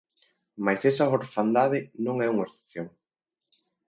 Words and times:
Mais 0.63 0.81
esa 0.91 1.11
orfandade 1.19 1.79
non 2.05 2.15
é 2.25 2.27
unha 2.33 2.47
excepción. 2.47 2.87